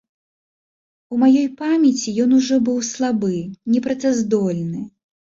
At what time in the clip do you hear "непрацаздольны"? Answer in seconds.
3.75-4.81